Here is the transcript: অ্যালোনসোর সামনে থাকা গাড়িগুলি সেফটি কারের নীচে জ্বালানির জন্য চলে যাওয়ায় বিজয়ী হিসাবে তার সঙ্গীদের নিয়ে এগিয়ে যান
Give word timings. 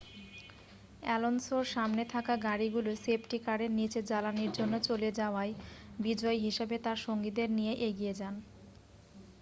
অ্যালোনসোর 1.03 1.65
সামনে 1.73 2.03
থাকা 2.13 2.33
গাড়িগুলি 2.45 2.93
সেফটি 3.05 3.37
কারের 3.45 3.71
নীচে 3.79 3.99
জ্বালানির 4.09 4.51
জন্য 4.57 4.73
চলে 4.87 5.09
যাওয়ায় 5.19 5.53
বিজয়ী 5.99 6.39
হিসাবে 6.39 6.75
তার 6.85 6.99
সঙ্গীদের 7.05 7.49
নিয়ে 7.57 7.73
এগিয়ে 7.87 8.13
যান 8.15 8.35